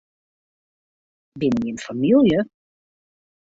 [1.39, 2.39] Binne jimme famylje?